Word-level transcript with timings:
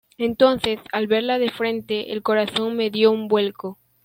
entonces, 0.17 0.79
al 0.91 1.05
verla 1.05 1.37
de 1.37 1.51
frente, 1.51 2.11
el 2.13 2.23
corazón 2.23 2.75
me 2.75 2.89
dió 2.89 3.11
un 3.11 3.27
vuelco. 3.27 3.77